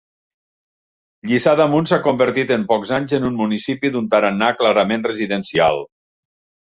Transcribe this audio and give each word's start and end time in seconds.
Lliçà 1.31 1.51
d'Amunt 1.59 1.89
s'ha 1.91 1.99
convertit 2.07 2.53
en 2.57 2.65
pocs 2.73 2.93
anys 2.99 3.15
en 3.19 3.29
un 3.31 3.37
municipi 3.45 3.93
d'un 3.97 4.09
tarannà 4.15 4.49
clarament 4.63 5.07
residencial. 5.13 5.83